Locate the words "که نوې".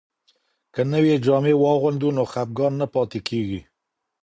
0.73-1.15